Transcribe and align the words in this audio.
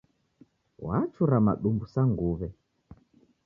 Wachura 0.85 1.35
madumbu 1.45 1.85
sa 1.93 2.01
nguwe 2.09 2.47